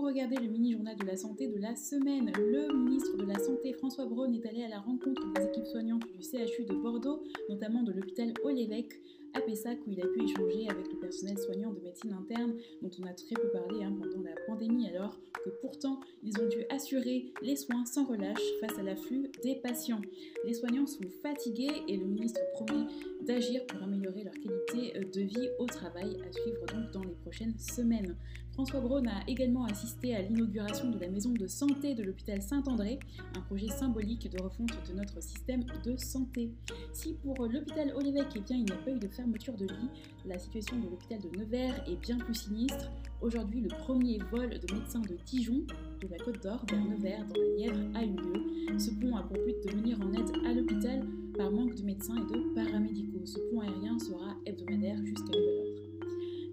Vous 0.00 0.06
regardez 0.06 0.36
le 0.36 0.48
mini-journal 0.48 0.96
de 0.96 1.04
la 1.04 1.14
santé 1.14 1.46
de 1.46 1.58
la 1.58 1.76
semaine. 1.76 2.32
Le 2.38 2.74
ministre 2.74 3.18
de 3.18 3.26
la 3.26 3.38
Santé, 3.38 3.74
François 3.74 4.06
Braun, 4.06 4.32
est 4.32 4.46
allé 4.48 4.62
à 4.62 4.68
la 4.68 4.78
rencontre 4.78 5.22
des 5.34 5.44
équipes 5.44 5.66
soignantes 5.66 6.04
du 6.16 6.22
CHU 6.22 6.64
de 6.64 6.74
Bordeaux, 6.74 7.22
notamment 7.50 7.82
de 7.82 7.92
l'hôpital 7.92 8.32
Haut-l'Évêque, 8.42 8.94
à 9.34 9.42
Pessac, 9.42 9.78
où 9.86 9.90
il 9.90 10.00
a 10.00 10.06
pu 10.06 10.24
échanger 10.24 10.68
avec 10.70 10.90
le 10.90 10.98
personnel 10.98 11.36
soignant 11.38 11.70
de 11.70 11.80
médecine 11.80 12.14
interne, 12.14 12.54
dont 12.80 12.90
on 12.98 13.04
a 13.04 13.12
très 13.12 13.34
peu 13.34 13.48
parlé 13.50 13.84
hein, 13.84 13.94
pendant 14.00 14.24
la 14.24 14.34
pandémie, 14.46 14.88
alors 14.88 15.18
que 15.44 15.50
pourtant 15.60 16.00
ils 16.22 16.40
ont 16.40 16.48
dû 16.48 16.64
assurer 16.70 17.32
les 17.42 17.56
soins 17.56 17.84
sans 17.84 18.06
relâche 18.06 18.42
face 18.60 18.78
à 18.78 18.82
l'afflux 18.82 19.30
des 19.42 19.56
patients. 19.56 20.00
Les 20.46 20.54
soignants 20.54 20.86
sont 20.86 21.08
fatigués 21.22 21.82
et 21.88 21.96
le 21.98 22.06
ministre 22.06 22.40
promet 22.54 22.86
d'agir 23.22 23.66
pour 23.66 23.82
améliorer 23.82 24.24
leur 24.24 24.34
qualité 24.34 24.98
de 24.98 25.20
vie 25.20 25.48
au 25.58 25.66
travail, 25.66 26.16
à 26.26 26.32
suivre 26.32 26.64
donc 26.66 26.90
dans 26.92 27.02
les 27.02 27.14
prochaines 27.22 27.58
semaines. 27.58 28.16
François 28.60 28.80
Braun 28.80 29.06
a 29.06 29.26
également 29.26 29.64
assisté 29.64 30.14
à 30.14 30.20
l'inauguration 30.20 30.90
de 30.90 30.98
la 30.98 31.08
maison 31.08 31.30
de 31.30 31.46
santé 31.46 31.94
de 31.94 32.02
l'hôpital 32.02 32.42
Saint-André, 32.42 33.00
un 33.34 33.40
projet 33.40 33.68
symbolique 33.68 34.30
de 34.30 34.42
refonte 34.42 34.72
de 34.86 34.98
notre 34.98 35.22
système 35.22 35.64
de 35.82 35.96
santé. 35.96 36.50
Si 36.92 37.14
pour 37.14 37.46
l'hôpital 37.46 37.90
Olévêque, 37.96 38.34
eh 38.36 38.40
bien, 38.40 38.58
il 38.58 38.64
n'y 38.64 38.72
a 38.72 38.76
pas 38.76 38.90
eu 38.90 38.98
de 38.98 39.08
fermeture 39.08 39.54
de 39.54 39.64
lit, 39.64 39.88
la 40.26 40.38
situation 40.38 40.76
de 40.76 40.90
l'hôpital 40.90 41.20
de 41.20 41.38
Nevers 41.38 41.88
est 41.88 41.96
bien 42.02 42.18
plus 42.18 42.34
sinistre. 42.34 42.90
Aujourd'hui, 43.22 43.62
le 43.62 43.68
premier 43.68 44.18
vol 44.30 44.50
de 44.50 44.74
médecins 44.74 45.00
de 45.00 45.16
Dijon, 45.24 45.62
de 46.02 46.08
la 46.08 46.18
Côte 46.18 46.42
d'Or 46.42 46.62
vers 46.70 46.84
Nevers, 46.84 47.24
dans 47.28 47.40
la 47.40 47.56
Nièvre, 47.56 47.80
a 47.94 48.04
eu 48.04 48.10
lieu. 48.10 48.78
Ce 48.78 48.90
pont 48.90 49.16
a 49.16 49.22
pour 49.22 49.38
but 49.42 49.56
de 49.64 49.70
venir 49.70 49.98
en 50.02 50.12
aide 50.12 50.32
à 50.46 50.52
l'hôpital 50.52 51.06
par 51.34 51.50
manque 51.50 51.76
de 51.76 51.82
médecins 51.82 52.16
et 52.16 52.30
de 52.30 52.54
paramédicaux. 52.54 53.24
Ce 53.24 53.38
pont 53.50 53.60
aérien 53.60 53.98
sera 53.98 54.36
hebdomadaire 54.44 55.02
jusqu'à. 55.02 55.19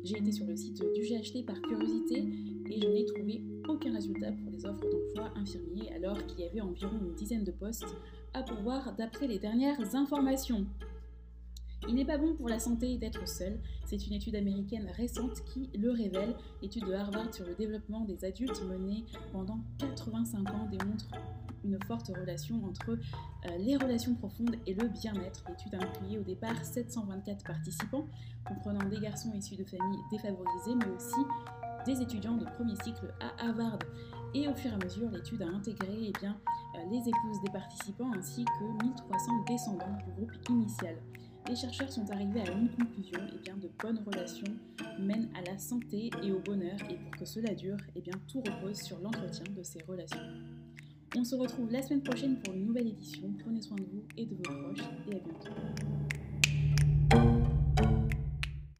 J'ai 0.07 0.19
été 0.19 0.31
sur 0.31 0.45
le 0.45 0.55
site 0.55 0.81
du 0.93 1.01
GHT 1.01 1.45
par 1.45 1.61
curiosité 1.61 2.25
et 2.69 2.79
je 2.79 2.87
n'ai 2.87 3.03
trouvé 3.03 3.43
aucun 3.67 3.91
résultat 3.91 4.31
pour 4.31 4.49
les 4.49 4.65
offres 4.65 4.85
d'emploi 4.89 5.33
infirmiers 5.35 5.91
alors 5.93 6.25
qu'il 6.25 6.39
y 6.39 6.43
avait 6.47 6.61
environ 6.61 6.97
une 7.01 7.13
dizaine 7.13 7.43
de 7.43 7.51
postes 7.51 7.93
à 8.33 8.41
pourvoir 8.41 8.95
d'après 8.95 9.27
les 9.27 9.37
dernières 9.37 9.95
informations. 9.95 10.65
Il 11.89 11.95
n'est 11.95 12.05
pas 12.05 12.17
bon 12.17 12.35
pour 12.35 12.47
la 12.47 12.57
santé 12.57 12.97
d'être 12.97 13.27
seul. 13.27 13.59
C'est 13.85 14.07
une 14.07 14.13
étude 14.13 14.37
américaine 14.37 14.89
récente 14.95 15.43
qui 15.43 15.69
le 15.77 15.91
révèle. 15.91 16.35
L'étude 16.61 16.85
de 16.85 16.93
Harvard 16.93 17.33
sur 17.33 17.45
le 17.45 17.55
développement 17.55 18.05
des 18.05 18.23
adultes 18.23 18.63
menée 18.63 19.03
pendant 19.33 19.59
85 19.79 20.49
ans 20.51 20.69
démontre 20.71 21.09
une 21.67 21.77
forte 21.85 22.07
relation 22.07 22.63
entre 22.65 22.91
euh, 22.91 23.57
les 23.59 23.77
relations 23.77 24.15
profondes 24.15 24.55
et 24.65 24.73
le 24.73 24.87
bien-être. 24.87 25.43
L'étude 25.47 25.75
a 25.75 25.83
inclué 25.83 26.19
au 26.19 26.23
départ 26.23 26.63
724 26.63 27.43
participants, 27.43 28.07
comprenant 28.45 28.87
des 28.89 28.99
garçons 28.99 29.31
issus 29.33 29.55
de 29.55 29.63
familles 29.63 29.99
défavorisées, 30.11 30.75
mais 30.75 30.89
aussi 30.95 31.21
des 31.85 32.01
étudiants 32.01 32.37
de 32.37 32.45
premier 32.45 32.75
cycle 32.83 33.13
à 33.19 33.45
Harvard. 33.45 33.79
Et 34.33 34.47
au 34.47 34.55
fur 34.55 34.71
et 34.71 34.75
à 34.75 34.77
mesure, 34.77 35.09
l'étude 35.09 35.41
a 35.41 35.47
intégré 35.47 36.11
eh 36.11 36.25
euh, 36.25 36.29
les 36.91 36.99
épouses 36.99 37.41
des 37.45 37.51
participants 37.51 38.11
ainsi 38.17 38.43
que 38.43 38.83
1300 38.83 39.31
descendants 39.47 39.97
du 40.05 40.11
groupe 40.11 40.49
initial 40.49 40.95
les 41.49 41.55
chercheurs 41.55 41.91
sont 41.91 42.09
arrivés 42.11 42.41
à 42.41 42.51
une 42.51 42.69
conclusion, 42.69 43.19
eh 43.33 43.37
bien 43.37 43.55
de 43.55 43.69
bonnes 43.81 44.03
relations 44.05 44.53
mènent 44.99 45.29
à 45.35 45.41
la 45.49 45.57
santé 45.57 46.09
et 46.23 46.31
au 46.31 46.39
bonheur, 46.39 46.77
et 46.89 46.95
pour 46.95 47.11
que 47.11 47.25
cela 47.25 47.53
dure, 47.53 47.77
eh 47.95 48.01
tout 48.27 48.41
repose 48.41 48.81
sur 48.81 48.99
l'entretien 48.99 49.45
de 49.55 49.63
ces 49.63 49.81
relations. 49.83 50.19
On 51.19 51.23
se 51.23 51.33
retrouve 51.33 51.71
la 51.71 51.81
semaine 51.81 52.03
prochaine 52.03 52.35
pour 52.35 52.53
une 52.53 52.67
nouvelle 52.67 52.89
édition. 52.89 53.33
Prenez 53.39 53.59
soin 53.59 53.75
de 53.75 53.85
vous 53.91 54.03
et 54.17 54.25
de 54.27 54.35
vos 54.35 54.43
proches, 54.43 54.81
et 55.07 55.15
à 55.15 55.19
bientôt. 55.19 55.26